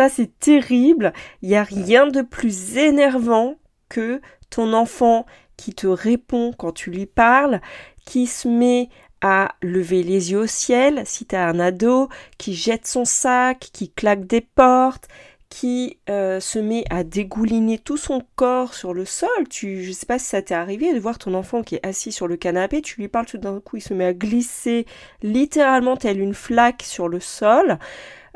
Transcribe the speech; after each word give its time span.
Ça, 0.00 0.08
c'est 0.08 0.38
terrible. 0.38 1.12
Il 1.42 1.50
n'y 1.50 1.56
a 1.56 1.62
rien 1.62 2.06
de 2.06 2.22
plus 2.22 2.78
énervant 2.78 3.56
que 3.90 4.22
ton 4.48 4.72
enfant 4.72 5.26
qui 5.58 5.74
te 5.74 5.86
répond 5.86 6.54
quand 6.56 6.72
tu 6.72 6.90
lui 6.90 7.04
parles, 7.04 7.60
qui 8.06 8.26
se 8.26 8.48
met 8.48 8.88
à 9.20 9.56
lever 9.60 10.02
les 10.02 10.32
yeux 10.32 10.38
au 10.38 10.46
ciel, 10.46 11.02
si 11.04 11.26
tu 11.26 11.36
as 11.36 11.46
un 11.46 11.60
ado, 11.60 12.08
qui 12.38 12.54
jette 12.54 12.86
son 12.86 13.04
sac, 13.04 13.68
qui 13.74 13.90
claque 13.90 14.26
des 14.26 14.40
portes, 14.40 15.06
qui 15.50 15.98
euh, 16.08 16.40
se 16.40 16.58
met 16.58 16.84
à 16.88 17.04
dégouliner 17.04 17.78
tout 17.78 17.98
son 17.98 18.22
corps 18.36 18.72
sur 18.72 18.94
le 18.94 19.04
sol. 19.04 19.28
Tu, 19.50 19.84
je 19.84 19.92
sais 19.92 20.06
pas 20.06 20.18
si 20.18 20.24
ça 20.24 20.40
t'est 20.40 20.54
arrivé 20.54 20.94
de 20.94 20.98
voir 20.98 21.18
ton 21.18 21.34
enfant 21.34 21.62
qui 21.62 21.74
est 21.74 21.86
assis 21.86 22.10
sur 22.10 22.26
le 22.26 22.38
canapé, 22.38 22.80
tu 22.80 22.98
lui 22.98 23.08
parles 23.08 23.26
tout 23.26 23.36
d'un 23.36 23.60
coup, 23.60 23.76
il 23.76 23.82
se 23.82 23.92
met 23.92 24.06
à 24.06 24.14
glisser 24.14 24.86
littéralement 25.22 25.98
telle 25.98 26.20
une 26.20 26.32
flaque 26.32 26.84
sur 26.84 27.06
le 27.06 27.20
sol 27.20 27.78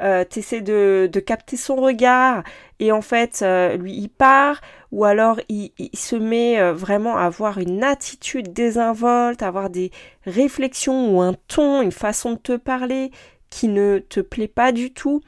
euh, 0.00 0.24
t'essaies 0.24 0.60
de, 0.60 1.08
de, 1.12 1.20
capter 1.20 1.56
son 1.56 1.76
regard 1.76 2.42
et 2.80 2.90
en 2.90 3.00
fait 3.00 3.40
euh, 3.42 3.76
lui 3.76 3.92
il 3.92 4.08
part 4.08 4.60
ou 4.90 5.04
alors 5.04 5.38
il, 5.48 5.70
il 5.78 5.96
se 5.96 6.16
met 6.16 6.60
euh, 6.60 6.72
vraiment 6.72 7.16
à 7.16 7.22
avoir 7.22 7.58
une 7.58 7.84
attitude 7.84 8.52
désinvolte, 8.52 9.42
à 9.42 9.48
avoir 9.48 9.70
des 9.70 9.92
réflexions 10.24 11.14
ou 11.14 11.20
un 11.20 11.34
ton, 11.48 11.82
une 11.82 11.92
façon 11.92 12.32
de 12.32 12.38
te 12.38 12.56
parler 12.56 13.12
qui 13.50 13.68
ne 13.68 13.98
te 14.00 14.20
plaît 14.20 14.48
pas 14.48 14.72
du 14.72 14.92
tout. 14.92 15.20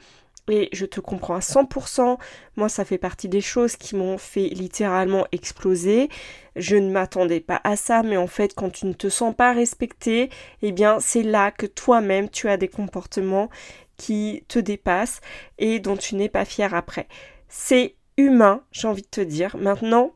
Et 0.49 0.69
je 0.71 0.85
te 0.85 1.01
comprends 1.01 1.35
à 1.35 1.39
100%. 1.39 2.17
Moi, 2.55 2.69
ça 2.69 2.85
fait 2.85 2.97
partie 2.97 3.27
des 3.27 3.41
choses 3.41 3.75
qui 3.75 3.97
m'ont 3.97 4.17
fait 4.17 4.47
littéralement 4.47 5.25
exploser. 5.33 6.07
Je 6.55 6.77
ne 6.77 6.89
m'attendais 6.89 7.41
pas 7.41 7.59
à 7.65 7.75
ça, 7.75 8.01
mais 8.01 8.15
en 8.15 8.27
fait, 8.27 8.53
quand 8.55 8.69
tu 8.69 8.85
ne 8.85 8.93
te 8.93 9.09
sens 9.09 9.35
pas 9.35 9.51
respecté, 9.51 10.29
eh 10.61 10.71
bien, 10.71 10.99
c'est 11.01 11.23
là 11.23 11.51
que 11.51 11.65
toi-même, 11.65 12.29
tu 12.29 12.47
as 12.47 12.55
des 12.55 12.69
comportements 12.69 13.49
qui 13.97 14.43
te 14.47 14.59
dépasse 14.59 15.21
et 15.57 15.79
dont 15.79 15.97
tu 15.97 16.15
n'es 16.15 16.29
pas 16.29 16.45
fier 16.45 16.73
après. 16.73 17.07
C'est 17.49 17.95
humain, 18.17 18.63
j'ai 18.71 18.87
envie 18.87 19.01
de 19.01 19.07
te 19.07 19.21
dire. 19.21 19.57
Maintenant, 19.57 20.13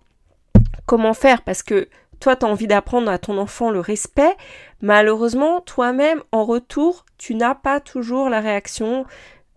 comment 0.85 1.13
faire? 1.13 1.41
Parce 1.41 1.63
que 1.63 1.89
toi, 2.19 2.35
tu 2.35 2.45
as 2.45 2.49
envie 2.49 2.67
d'apprendre 2.67 3.09
à 3.09 3.17
ton 3.17 3.37
enfant 3.37 3.71
le 3.71 3.79
respect. 3.79 4.35
Malheureusement, 4.81 5.61
toi-même, 5.61 6.21
en 6.31 6.45
retour, 6.45 7.05
tu 7.17 7.35
n'as 7.35 7.55
pas 7.55 7.79
toujours 7.79 8.29
la 8.29 8.39
réaction, 8.41 9.05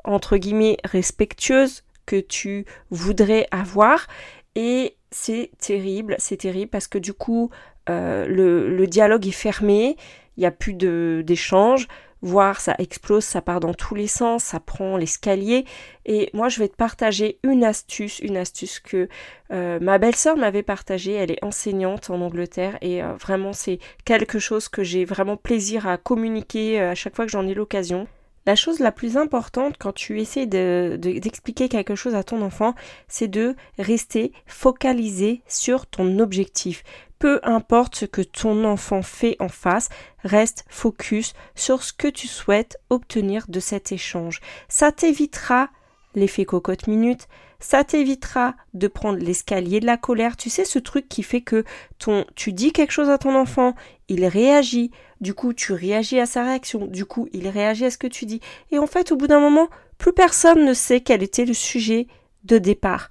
entre 0.05 0.37
guillemets, 0.39 0.79
respectueuse 0.85 1.85
que 2.07 2.21
tu 2.21 2.65
voudrais 2.91 3.47
avoir. 3.51 4.07
Et 4.55 4.97
c'est 5.11 5.51
terrible, 5.59 6.17
c'est 6.19 6.39
terrible 6.39 6.71
parce 6.71 6.87
que 6.87 6.99
du 6.99 7.13
coup, 7.13 7.51
euh, 7.91 8.27
le, 8.27 8.75
le, 8.75 8.87
dialogue 8.87 9.27
est 9.27 9.33
fermé, 9.33 9.97
il 10.37 10.41
n'y 10.41 10.47
a 10.47 10.51
plus 10.51 10.75
d'échange 10.75 11.87
voire 12.25 12.59
ça 12.59 12.75
explose, 12.79 13.23
ça 13.23 13.43
part 13.43 13.61
dans 13.61 13.75
tous 13.75 13.95
les 13.95 14.07
sens, 14.07 14.45
ça 14.45 14.59
prend 14.59 14.97
l'escalier. 14.97 15.67
Et 16.07 16.31
moi, 16.33 16.49
je 16.49 16.59
vais 16.59 16.69
te 16.69 16.77
partager 16.77 17.39
une 17.43 17.63
astuce, 17.63 18.19
une 18.19 18.39
astuce 18.39 18.81
que 18.81 19.09
euh, 19.53 19.79
ma 19.81 19.99
belle-sœur 19.99 20.37
m'avait 20.37 20.63
partagée. 20.63 21.13
Elle 21.13 21.31
est 21.31 21.45
enseignante 21.45 22.09
en 22.09 22.21
Angleterre 22.23 22.79
et 22.81 23.03
euh, 23.03 23.13
vraiment, 23.15 23.53
c'est 23.53 23.79
quelque 24.07 24.39
chose 24.39 24.69
que 24.69 24.83
j'ai 24.83 25.05
vraiment 25.05 25.37
plaisir 25.37 25.87
à 25.87 25.99
communiquer 25.99 26.81
euh, 26.81 26.93
à 26.93 26.95
chaque 26.95 27.15
fois 27.15 27.27
que 27.27 27.31
j'en 27.31 27.47
ai 27.47 27.55
l'occasion. 27.55 28.09
La 28.47 28.57
chose 28.57 28.79
la 28.79 28.93
plus 28.93 29.17
importante 29.17 29.77
quand 29.79 29.93
tu 29.93 30.21
essaies 30.21 30.47
d'expliquer 30.47 31.69
quelque 31.69 31.95
chose 31.95 32.15
à 32.15 32.25
ton 32.25 32.43
enfant, 32.43 32.75
c'est 33.09 33.29
de 33.29 33.57
rester 33.79 34.33
focalisé 34.47 35.43
sur 35.49 35.87
ton 35.87 36.19
objectif. 36.19 36.85
Peu 37.19 37.41
importe 37.43 37.95
ce 37.95 38.05
que 38.05 38.21
ton 38.21 38.65
enfant 38.65 39.01
fait 39.01 39.37
en 39.41 39.49
face, 39.49 39.89
reste 40.25 40.67
focus 40.69 41.33
sur 41.55 41.83
ce 41.83 41.95
que 41.95 42.09
tu 42.09 42.29
souhaites 42.29 42.77
obtenir 42.91 43.47
de 43.49 43.61
cet 43.61 43.93
échange. 43.93 44.41
Ça 44.69 44.93
t'évitera 44.93 45.71
l'effet 46.15 46.45
cocotte 46.45 46.87
minute, 46.87 47.29
ça 47.65 47.83
t'évitera 47.83 48.57
de 48.75 48.89
prendre 48.89 49.19
l'escalier 49.19 49.81
de 49.81 49.87
la 49.87 49.97
colère. 49.97 50.37
Tu 50.37 50.51
sais 50.51 50.67
ce 50.67 50.79
truc 50.79 51.09
qui 51.09 51.23
fait 51.23 51.41
que 51.41 51.65
ton 51.99 52.27
tu 52.37 52.53
dis 52.53 52.73
quelque 52.73 52.91
chose 52.91 53.09
à 53.09 53.17
ton 53.17 53.35
enfant, 53.35 53.75
il 54.09 54.27
réagit, 54.27 54.91
du 55.23 55.33
coup 55.33 55.55
tu 55.55 55.73
réagis 55.73 56.21
à 56.21 56.27
sa 56.27 56.45
réaction, 56.45 56.87
du 56.87 57.07
coup 57.07 57.27
il 57.33 57.49
réagit 57.49 57.87
à 57.87 57.91
ce 57.91 57.97
que 57.97 58.07
tu 58.07 58.27
dis 58.27 58.41
et 58.71 58.79
en 58.79 58.87
fait 58.87 59.13
au 59.13 59.17
bout 59.17 59.29
d'un 59.29 59.41
moment, 59.41 59.71
plus 59.97 60.13
personne 60.13 60.67
ne 60.67 60.75
sait 60.75 61.01
quel 61.01 61.23
était 61.23 61.47
le 61.47 61.55
sujet 61.55 62.07
de 62.43 62.59
départ. 62.59 63.09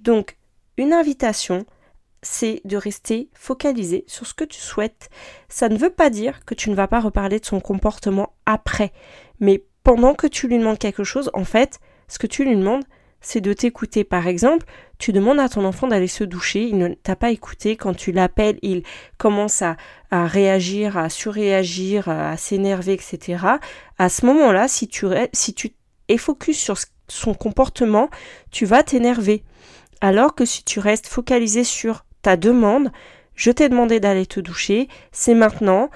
Donc 0.00 0.36
une 0.76 0.92
invitation 0.92 1.66
c'est 2.22 2.60
de 2.64 2.76
rester 2.76 3.30
focalisé 3.34 4.04
sur 4.06 4.28
ce 4.28 4.34
que 4.34 4.44
tu 4.44 4.60
souhaites. 4.60 5.10
Ça 5.48 5.68
ne 5.68 5.76
veut 5.76 5.90
pas 5.90 6.08
dire 6.08 6.44
que 6.44 6.54
tu 6.54 6.70
ne 6.70 6.76
vas 6.76 6.86
pas 6.86 7.00
reparler 7.00 7.40
de 7.40 7.46
son 7.46 7.58
comportement 7.58 8.32
après, 8.46 8.92
mais 9.40 9.64
pendant 9.82 10.14
que 10.14 10.28
tu 10.28 10.46
lui 10.46 10.58
demandes 10.58 10.78
quelque 10.78 11.04
chose, 11.04 11.30
en 11.34 11.44
fait, 11.44 11.80
ce 12.06 12.18
que 12.18 12.26
tu 12.28 12.44
lui 12.44 12.56
demandes, 12.56 12.84
c'est 13.20 13.40
de 13.40 13.52
t'écouter. 13.52 14.04
Par 14.04 14.26
exemple, 14.26 14.66
tu 14.98 15.12
demandes 15.12 15.40
à 15.40 15.48
ton 15.48 15.64
enfant 15.64 15.86
d'aller 15.88 16.08
se 16.08 16.24
doucher, 16.24 16.62
il 16.62 16.78
ne 16.78 16.88
t'a 16.88 17.16
pas 17.16 17.30
écouté, 17.30 17.76
quand 17.76 17.94
tu 17.94 18.12
l'appelles, 18.12 18.58
il 18.62 18.82
commence 19.16 19.62
à, 19.62 19.76
réagir, 20.10 20.96
à 20.96 21.08
surréagir, 21.08 22.08
à, 22.08 22.36
s'énerver, 22.36 22.94
etc. 22.94 23.44
À 23.98 24.08
ce 24.08 24.26
moment-là, 24.26 24.68
si 24.68 24.88
tu 24.88 25.06
es 26.08 26.18
focus 26.18 26.58
sur 26.58 26.76
son 27.08 27.34
comportement, 27.34 28.10
tu 28.50 28.66
vas 28.66 28.82
t'énerver. 28.82 29.42
Alors 30.00 30.34
que 30.34 30.44
si 30.44 30.62
tu 30.64 30.78
restes 30.78 31.06
focalisé 31.06 31.64
sur 31.64 32.04
ta 32.22 32.36
demande, 32.36 32.90
je 33.34 33.50
t'ai 33.50 33.68
demandé 33.68 34.00
d'aller 34.00 34.26
te 34.26 34.40
doucher, 34.40 34.88
c'est 35.12 35.34
maintenant, 35.34 35.90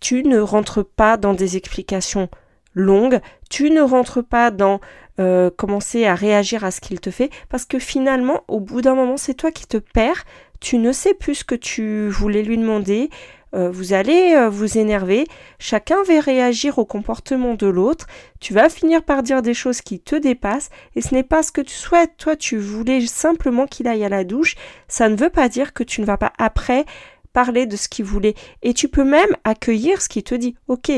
tu 0.00 0.22
ne 0.22 0.38
rentres 0.38 0.84
pas 0.84 1.16
dans 1.16 1.34
des 1.34 1.56
explications 1.56 2.28
longues, 2.74 3.20
tu 3.48 3.70
ne 3.70 3.80
rentres 3.80 4.24
pas 4.24 4.50
dans 4.50 4.80
euh, 5.18 5.50
commencer 5.50 6.06
à 6.06 6.14
réagir 6.14 6.64
à 6.64 6.70
ce 6.70 6.80
qu'il 6.80 7.00
te 7.00 7.10
fait, 7.10 7.30
parce 7.48 7.64
que 7.64 7.78
finalement, 7.78 8.42
au 8.48 8.60
bout 8.60 8.80
d'un 8.80 8.94
moment, 8.94 9.16
c'est 9.16 9.34
toi 9.34 9.50
qui 9.50 9.66
te 9.66 9.76
perds, 9.76 10.24
tu 10.60 10.78
ne 10.78 10.92
sais 10.92 11.14
plus 11.14 11.36
ce 11.36 11.44
que 11.44 11.54
tu 11.54 12.08
voulais 12.08 12.42
lui 12.42 12.56
demander, 12.56 13.10
euh, 13.54 13.70
vous 13.70 13.92
allez 13.92 14.34
euh, 14.34 14.48
vous 14.48 14.78
énerver, 14.78 15.26
chacun 15.58 16.02
va 16.04 16.20
réagir 16.20 16.78
au 16.78 16.84
comportement 16.84 17.54
de 17.54 17.66
l'autre, 17.66 18.06
tu 18.38 18.54
vas 18.54 18.68
finir 18.68 19.02
par 19.02 19.22
dire 19.22 19.42
des 19.42 19.54
choses 19.54 19.80
qui 19.80 20.00
te 20.00 20.14
dépassent, 20.14 20.70
et 20.94 21.02
ce 21.02 21.12
n'est 21.14 21.24
pas 21.24 21.42
ce 21.42 21.50
que 21.50 21.60
tu 21.60 21.74
souhaites, 21.74 22.12
toi 22.16 22.36
tu 22.36 22.56
voulais 22.56 23.04
simplement 23.06 23.66
qu'il 23.66 23.88
aille 23.88 24.04
à 24.04 24.08
la 24.08 24.24
douche, 24.24 24.54
ça 24.86 25.08
ne 25.08 25.16
veut 25.16 25.30
pas 25.30 25.48
dire 25.48 25.72
que 25.72 25.82
tu 25.82 26.00
ne 26.00 26.06
vas 26.06 26.16
pas 26.16 26.32
après 26.38 26.84
parler 27.32 27.66
de 27.66 27.76
ce 27.76 27.88
qu'il 27.88 28.04
voulait, 28.04 28.34
et 28.62 28.72
tu 28.72 28.88
peux 28.88 29.04
même 29.04 29.36
accueillir 29.44 30.00
ce 30.00 30.08
qu'il 30.08 30.22
te 30.22 30.34
dit, 30.34 30.54
ok, 30.68 30.92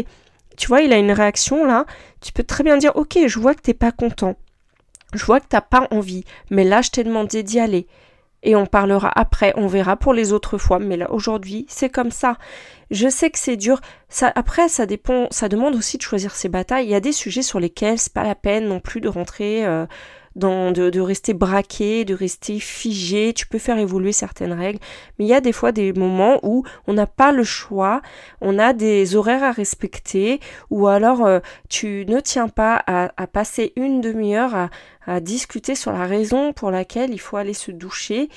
tu 0.63 0.69
vois, 0.69 0.83
il 0.83 0.93
a 0.93 0.97
une 0.97 1.11
réaction 1.11 1.65
là, 1.65 1.87
tu 2.21 2.33
peux 2.33 2.45
très 2.45 2.63
bien 2.63 2.77
dire, 2.77 2.93
ok, 2.95 3.19
je 3.27 3.41
vois 3.41 3.53
que 3.53 3.63
t'es 3.63 3.75
pas 3.75 3.91
content, 3.91 4.37
je 5.13 5.25
vois 5.25 5.41
que 5.41 5.49
t'as 5.49 5.61
pas 5.61 5.89
envie, 5.91 6.25
mais 6.51 6.63
là 6.63 6.83
je 6.83 6.91
t'ai 6.91 7.03
demandé 7.03 7.43
d'y 7.43 7.59
aller 7.59 7.89
et 8.45 8.55
on 8.55 8.65
parlera 8.65 9.11
après, 9.17 9.53
on 9.57 9.67
verra 9.67 9.97
pour 9.97 10.15
les 10.15 10.33
autres 10.33 10.59
fois, 10.59 10.79
mais 10.79 10.97
là 10.97 11.11
aujourd'hui 11.11 11.67
c'est 11.69 11.89
comme 11.89 12.13
ça. 12.13 12.37
Je 12.93 13.09
sais 13.09 13.31
que 13.31 13.41
c'est 13.41 13.57
dur. 13.57 13.81
Après, 14.21 14.69
ça 14.69 14.87
dépend, 14.87 15.27
ça 15.33 15.49
demande 15.49 15.75
aussi 15.75 15.97
de 15.97 16.03
choisir 16.03 16.37
ses 16.37 16.49
batailles. 16.49 16.87
Il 16.87 16.91
y 16.91 16.95
a 16.95 17.01
des 17.01 17.11
sujets 17.11 17.43
sur 17.43 17.59
lesquels 17.59 17.99
c'est 17.99 18.13
pas 18.13 18.23
la 18.23 18.37
peine 18.37 18.69
non 18.69 18.79
plus 18.79 19.01
de 19.01 19.09
rentrer 19.09 19.67
euh, 19.67 19.87
de, 20.37 21.01
rester 21.01 21.35
braqué, 21.35 22.05
de 22.05 22.15
rester 22.15 22.59
figé. 22.61 23.33
Tu 23.33 23.47
peux 23.47 23.59
faire 23.59 23.79
évoluer 23.79 24.13
certaines 24.13 24.53
règles, 24.53 24.79
mais 25.19 25.25
il 25.25 25.29
y 25.29 25.35
a 25.35 25.41
des 25.41 25.53
fois 25.53 25.73
des 25.73 25.93
moments 25.93 26.39
où 26.43 26.65
on 26.87 26.95
n'a 26.95 27.07
pas 27.07 27.33
le 27.33 27.45
choix, 27.45 28.03
on 28.41 28.59
a 28.59 28.73
des 28.73 29.17
horaires 29.17 29.45
à 29.45 29.53
respecter, 29.53 30.41
ou 30.71 30.89
alors 30.89 31.25
euh, 31.25 31.41
tu 31.69 32.05
ne 32.09 32.21
tiens 32.21 32.49
pas 32.49 32.83
à, 32.87 33.09
passer 33.27 33.73
une 33.77 34.01
demi-heure 34.01 34.69
à 35.07 35.21
discuter 35.21 35.75
sur 35.75 35.93
la 35.93 36.07
raison 36.07 36.53
pour 36.53 36.71
laquelle 36.71 37.13
il 37.13 37.19
faut 37.19 37.37
aller 37.37 37.55
se 37.55 37.71
doucher 37.71 38.29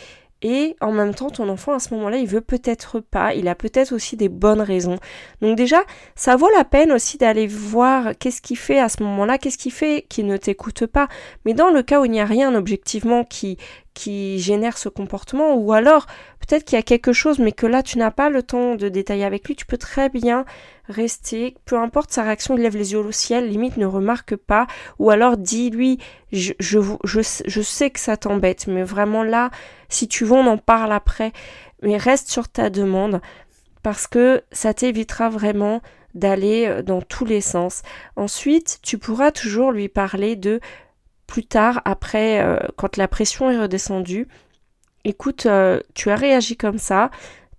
et 0.46 0.76
en 0.80 0.92
même 0.92 1.16
temps 1.16 1.32
ton 1.32 1.50
enfant 1.50 1.74
à 1.74 1.80
ce 1.80 1.92
moment-là 1.96 2.18
il 2.18 2.28
veut 2.28 2.40
peut-être 2.40 3.00
pas, 3.00 3.34
il 3.34 3.48
a 3.48 3.56
peut-être 3.56 3.94
aussi 3.94 4.16
des 4.16 4.30
bonnes 4.30 4.62
raisons. 4.62 5.00
Donc 5.42 5.58
déjà 5.58 5.82
ça 6.14 6.36
vaut 6.36 6.50
la 6.56 6.64
peine 6.64 6.92
aussi 6.92 7.18
d'aller 7.18 7.48
voir 7.48 8.12
qu'est-ce 8.20 8.44
qu'il 8.44 8.58
fait 8.58 8.80
à 8.80 8.88
ce 8.88 9.02
moment-là, 9.02 9.40
qu'est-ce 9.40 9.58
qu'il 9.58 9.72
fait 9.72 10.06
qui 10.08 10.24
ne 10.24 10.38
t'écoute 10.38 10.86
pas. 10.86 11.08
Mais 11.46 11.56
dans 11.56 11.72
le 11.72 11.82
cas 11.82 12.00
où 12.00 12.06
il 12.06 12.12
n'y 12.12 12.22
a 12.22 12.26
rien 12.26 12.54
objectivement 12.54 13.24
qui 13.24 13.58
qui 13.96 14.38
génère 14.38 14.78
ce 14.78 14.90
comportement 14.90 15.56
ou 15.56 15.74
alors 15.74 16.06
peut-être 16.40 16.66
qu'il 16.66 16.76
y 16.76 16.80
a 16.80 16.84
quelque 16.84 17.14
chose 17.14 17.40
mais 17.40 17.54
que 17.54 17.66
là 17.66 17.82
tu 17.82 17.98
n'as 17.98 18.12
pas 18.12 18.30
le 18.30 18.44
temps 18.44 18.76
de 18.76 18.90
détailler 18.90 19.24
avec 19.24 19.48
lui, 19.48 19.56
tu 19.56 19.66
peux 19.66 19.78
très 19.78 20.10
bien 20.10 20.46
rester, 20.88 21.56
peu 21.66 21.80
importe 21.80 22.12
sa 22.12 22.22
réaction, 22.22 22.56
il 22.56 22.62
lève 22.62 22.78
les 22.78 22.92
yeux 22.92 23.00
au 23.00 23.12
ciel, 23.12 23.50
limite 23.50 23.78
ne 23.78 23.88
remarque 23.88 24.36
pas 24.36 24.68
ou 25.00 25.10
alors 25.10 25.38
dis-lui 25.38 25.98
je, 26.32 26.52
je, 26.60 27.62
sais 27.62 27.90
que 27.90 28.00
ça 28.00 28.18
t'embête 28.18 28.68
mais 28.68 28.84
vraiment 28.84 29.24
là 29.24 29.50
si 29.90 30.08
tu 30.08 30.26
veux 30.26 30.34
on 30.34 30.46
en 30.46 30.58
parle 30.58 30.92
après 30.92 31.32
mais 31.82 31.98
reste 31.98 32.30
sur 32.30 32.50
ta 32.50 32.70
demande 32.70 33.22
parce 33.82 34.06
que 34.06 34.44
ça 34.52 34.74
t'évitera 34.74 35.30
vraiment 35.30 35.82
d'aller 36.16 36.66
euh, 36.66 36.82
dans 36.82 37.02
tous 37.02 37.26
les 37.26 37.42
sens. 37.42 37.84
Ensuite, 38.16 38.80
tu 38.82 38.98
pourras 38.98 39.32
toujours 39.32 39.72
lui 39.72 39.90
parler 39.90 40.36
de 40.36 40.60
plus 41.28 41.46
tard, 41.46 41.82
après, 41.86 42.42
euh, 42.42 42.58
quand 42.76 42.98
la 42.98 43.08
pression 43.08 43.50
est 43.50 43.60
redescendue, 43.60 44.28
écoute, 45.04 45.46
euh, 45.46 45.80
tu 45.94 46.10
as 46.10 46.16
réagi 46.16 46.58
comme 46.58 46.78
ça, 46.78 47.10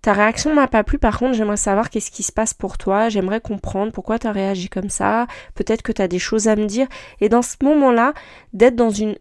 ta 0.01 0.13
réaction 0.13 0.53
m'a 0.53 0.67
pas 0.67 0.83
plu, 0.83 0.99
par 0.99 1.19
contre, 1.19 1.33
j'aimerais 1.33 1.57
savoir 1.57 1.89
qu'est-ce 1.89 2.11
qui 2.11 2.23
se 2.23 2.31
passe 2.31 2.53
pour 2.53 2.77
toi, 2.77 3.09
j'aimerais 3.09 3.41
comprendre 3.41 3.91
pourquoi 3.91 4.19
tu 4.19 4.27
as 4.27 4.31
réagi 4.31 4.69
comme 4.69 4.89
ça, 4.89 5.27
peut-être 5.55 5.81
que 5.81 5.91
tu 5.91 6.01
as 6.01 6.07
des 6.07 6.19
choses 6.19 6.47
à 6.47 6.55
me 6.55 6.65
dire, 6.65 6.87
et 7.19 7.29
dans 7.29 7.41
ce 7.41 7.55
moment-là, 7.63 8.13
d'être 8.53 8.75
dans 8.75 8.89
une, 8.89 9.17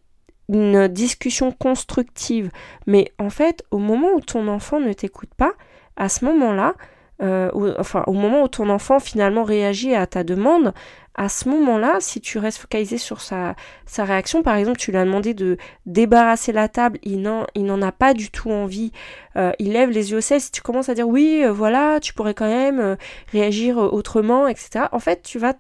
une 0.49 0.89
discussion 0.89 1.51
constructive. 1.51 2.51
Mais 2.87 3.13
en 3.19 3.31
fait, 3.31 3.65
au 3.71 3.79
moment 3.79 4.13
où 4.15 4.21
ton 4.21 4.49
enfant 4.49 4.79
ne 4.81 4.93
t'écoute 4.93 5.35
pas, 5.37 5.53
à 5.97 6.09
ce 6.09 6.25
moment-là, 6.25 6.75
euh, 7.23 7.51
enfin 7.79 8.05
au 8.07 8.13
moment 8.13 8.43
où 8.43 8.49
ton 8.49 8.69
enfant 8.69 9.01
finalement 9.01 9.43
réagit 9.43 9.95
à 9.95 10.07
ta 10.07 10.25
demande, 10.25 10.75
à 11.15 11.31
ce 11.31 11.49
moment-là, 11.49 11.97
si 12.01 12.21
tu 12.21 12.39
restes 12.39 12.59
focalisé 12.59 12.99
sur 12.99 13.23
sa, 13.23 13.57
sa 13.87 14.05
réaction, 14.05 14.43
par 14.43 14.57
exemple, 14.57 14.79
tu 14.79 14.91
lui 14.91 14.99
as 14.99 15.05
demandé 15.05 15.33
de 15.33 15.57
débarrasser 15.87 16.53
la 16.53 16.69
table, 16.69 16.99
il 17.03 17.23
n'en, 17.23 17.47
il 17.55 17.65
n'en 17.65 17.81
a 17.81 17.91
pas 17.91 18.13
du 18.13 18.31
tout 18.31 18.51
envie, 18.51 18.93
euh, 19.37 19.53
il 19.59 19.73
lève 19.73 19.91
les 19.91 20.11
yeux 20.11 20.19
au 20.19 20.21
ciel, 20.21 20.43
si 20.43 20.53
tu 20.53 20.61
commences 20.61 20.91
à 20.91 20.95
dire 20.95 21.09
oui, 21.09 21.43
euh, 21.43 21.53
voilà, 21.53 22.01
tu 22.01 22.13
pourrais 22.13 22.35
quand 22.35 22.49
même 22.49 22.99
réagir 23.33 23.79
autrement, 23.79 24.47
etc., 24.47 24.87
en 24.93 24.99
fait, 24.99 25.23
tu 25.23 25.39
vas, 25.39 25.55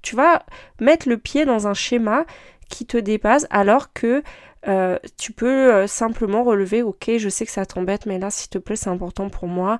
tu 0.00 0.16
vas 0.16 0.44
mettre 0.80 1.10
le 1.10 1.18
pied 1.18 1.44
dans 1.44 1.66
un 1.66 1.74
schéma 1.74 2.24
qui 2.70 2.86
te 2.86 2.96
dépasse 2.96 3.46
alors 3.50 3.92
que 3.92 4.22
euh, 4.68 4.98
tu 5.16 5.32
peux 5.32 5.72
euh, 5.72 5.86
simplement 5.86 6.44
relever, 6.44 6.82
ok, 6.82 7.12
je 7.16 7.28
sais 7.28 7.46
que 7.46 7.52
ça 7.52 7.64
t'embête, 7.66 8.06
mais 8.06 8.18
là, 8.18 8.30
s'il 8.30 8.50
te 8.50 8.58
plaît, 8.58 8.76
c'est 8.76 8.90
important 8.90 9.30
pour 9.30 9.48
moi. 9.48 9.78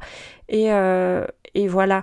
Et, 0.48 0.72
euh, 0.72 1.26
voilà. 1.68 2.02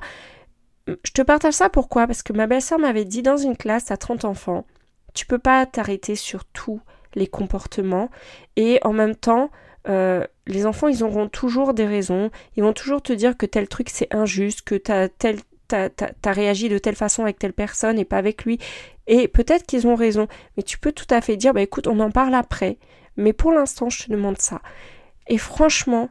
Je 0.88 1.12
te 1.12 1.22
partage 1.22 1.56
ça 1.56 1.70
pourquoi? 1.70 2.08
Parce 2.08 2.24
que 2.24 2.34
ma 2.34 2.48
belle-sœur 2.48 2.80
m'avait 2.80 3.06
dit 3.06 3.22
dans 3.22 3.38
une 3.38 3.58
classe 3.58 3.92
à 3.92 3.98
30 3.98 4.26
enfants, 4.26 4.66
tu 5.14 5.26
peux 5.26 5.40
pas 5.40 5.66
t'arrêter 5.66 6.16
sur 6.16 6.46
tous 6.46 6.80
les 7.16 7.28
comportements. 7.28 8.10
Et 8.56 8.80
en 8.84 8.94
même 8.94 9.16
temps, 9.16 9.52
les 9.86 10.66
enfants, 10.66 10.88
ils 10.88 11.04
auront 11.04 11.28
toujours 11.28 11.74
des 11.74 11.86
raisons. 11.86 12.30
Ils 12.56 12.64
vont 12.64 12.74
toujours 12.74 13.02
te 13.02 13.12
dire 13.14 13.36
que 13.38 13.46
tel 13.46 13.68
truc 13.68 13.90
c'est 13.90 14.14
injuste, 14.14 14.62
que 14.62 14.76
t'as 14.76 15.10
tel 15.10 15.38
t'as 15.68 15.90
as, 16.26 16.32
réagi 16.32 16.70
de 16.70 16.78
telle 16.78 16.96
façon 16.96 17.24
avec 17.24 17.40
telle 17.40 17.54
personne 17.54 18.00
et 18.00 18.06
pas 18.06 18.18
avec 18.18 18.46
lui. 18.46 18.60
Et 19.08 19.28
peut-être 19.28 19.66
qu'ils 19.66 19.88
ont 19.88 19.96
raison, 19.96 20.28
mais 20.56 20.64
tu 20.64 20.78
peux 20.78 20.92
tout 20.92 21.08
à 21.10 21.22
fait 21.22 21.38
dire, 21.38 21.54
bah 21.54 21.62
écoute, 21.62 21.88
on 21.88 22.00
en 22.00 22.12
parle 22.12 22.36
après, 22.36 22.78
mais 23.16 23.34
pour 23.34 23.52
l'instant, 23.52 23.90
je 23.90 24.06
te 24.06 24.12
demande 24.12 24.40
ça. 24.40 24.62
Et 25.28 25.38
franchement, 25.38 26.10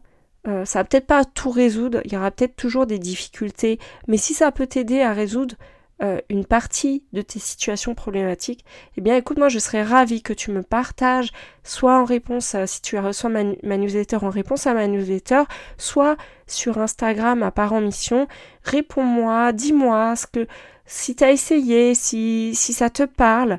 euh, 0.48 0.64
ça 0.64 0.80
va 0.80 0.84
peut-être 0.84 1.06
pas 1.06 1.24
tout 1.24 1.50
résoudre, 1.50 2.00
il 2.04 2.12
y 2.12 2.16
aura 2.16 2.30
peut-être 2.30 2.56
toujours 2.56 2.86
des 2.86 2.98
difficultés, 2.98 3.78
mais 4.06 4.16
si 4.16 4.34
ça 4.34 4.52
peut 4.52 4.66
t'aider 4.66 5.00
à 5.00 5.12
résoudre 5.12 5.56
euh, 6.02 6.20
une 6.28 6.44
partie 6.44 7.04
de 7.12 7.22
tes 7.22 7.38
situations 7.38 7.94
problématiques, 7.94 8.64
eh 8.96 9.00
bien 9.00 9.16
écoute, 9.16 9.38
moi 9.38 9.48
je 9.48 9.58
serais 9.58 9.82
ravie 9.82 10.22
que 10.22 10.32
tu 10.32 10.50
me 10.50 10.62
partages, 10.62 11.30
soit 11.64 11.98
en 11.98 12.04
réponse, 12.04 12.54
si 12.66 12.82
tu 12.82 12.96
as 12.96 13.02
reçu 13.02 13.28
ma, 13.28 13.42
newsletter, 13.76 14.18
en 14.22 14.30
réponse 14.30 14.66
à 14.66 14.74
ma 14.74 14.86
newsletter, 14.86 15.42
soit 15.78 16.16
sur 16.46 16.78
Instagram 16.78 17.42
à 17.42 17.50
Parents 17.50 17.80
Mission. 17.80 18.28
Réponds-moi, 18.62 19.52
dis-moi 19.52 20.16
ce 20.16 20.26
que 20.26 20.46
si 20.84 21.16
tu 21.16 21.24
as 21.24 21.32
essayé, 21.32 21.94
si, 21.94 22.54
si 22.54 22.72
ça 22.72 22.90
te 22.90 23.02
parle, 23.02 23.58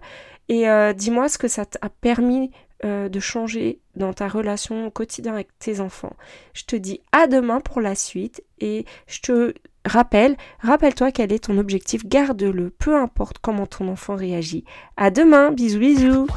et 0.49 0.69
euh, 0.69 0.93
dis-moi 0.93 1.29
ce 1.29 1.37
que 1.37 1.47
ça 1.47 1.65
t'a 1.65 1.89
permis 1.89 2.51
euh, 2.85 3.09
de 3.09 3.19
changer 3.19 3.81
dans 3.95 4.13
ta 4.13 4.27
relation 4.27 4.85
au 4.85 4.91
quotidien 4.91 5.33
avec 5.33 5.49
tes 5.57 5.79
enfants. 5.79 6.15
Je 6.53 6.63
te 6.63 6.75
dis 6.75 7.01
à 7.11 7.25
demain 7.25 7.59
pour 7.59 7.81
la 7.81 7.95
suite 7.95 8.43
et 8.59 8.85
je 9.07 9.19
te 9.21 9.53
Rappelle, 9.87 10.35
rappelle-toi 10.59 11.11
quel 11.11 11.31
est 11.31 11.45
ton 11.45 11.57
objectif, 11.57 12.05
garde-le, 12.05 12.71
peu 12.71 12.95
importe 12.99 13.37
comment 13.41 13.65
ton 13.65 13.87
enfant 13.87 14.15
réagit. 14.15 14.65
À 14.97 15.11
demain, 15.11 15.51
bisous 15.51 15.79
bisous 15.79 16.27